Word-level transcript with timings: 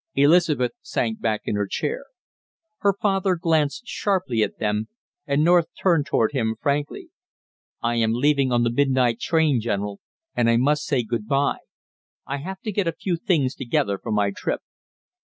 Elizabeth 0.15 0.71
sank 0.81 1.21
back 1.21 1.41
in 1.45 1.55
her 1.55 1.67
chair. 1.67 2.05
Her 2.79 2.95
father 2.99 3.35
glanced 3.35 3.83
sharply 3.85 4.41
at 4.41 4.57
them, 4.57 4.87
and 5.27 5.43
North 5.43 5.67
turned 5.79 6.07
toward 6.07 6.31
him 6.31 6.55
frankly. 6.59 7.11
"I 7.83 7.97
am 7.97 8.15
leaving 8.15 8.51
on 8.51 8.63
the 8.63 8.71
midnight 8.73 9.19
train, 9.19 9.61
General, 9.61 9.99
and 10.33 10.49
I 10.49 10.57
must 10.57 10.85
say 10.85 11.03
good 11.03 11.27
by; 11.27 11.59
I 12.25 12.37
have 12.37 12.61
to 12.61 12.71
get 12.71 12.87
a 12.87 12.93
few 12.99 13.15
things 13.15 13.53
together 13.53 13.99
for 13.99 14.11
my 14.11 14.31
trip!" 14.35 14.61